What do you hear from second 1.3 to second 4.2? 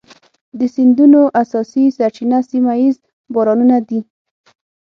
اساسي سرچینه سیمه ایز بارانونه دي.